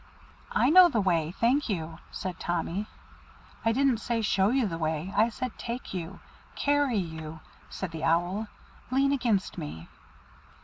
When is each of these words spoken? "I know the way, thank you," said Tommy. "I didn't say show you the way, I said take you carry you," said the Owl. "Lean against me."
"I 0.51 0.71
know 0.71 0.89
the 0.89 0.99
way, 0.99 1.31
thank 1.39 1.69
you," 1.69 1.99
said 2.09 2.39
Tommy. 2.39 2.87
"I 3.63 3.71
didn't 3.71 3.99
say 3.99 4.23
show 4.23 4.49
you 4.49 4.65
the 4.65 4.79
way, 4.79 5.13
I 5.15 5.29
said 5.29 5.55
take 5.59 5.93
you 5.93 6.19
carry 6.55 6.97
you," 6.97 7.39
said 7.69 7.91
the 7.91 8.03
Owl. 8.03 8.47
"Lean 8.89 9.11
against 9.11 9.59
me." 9.59 9.87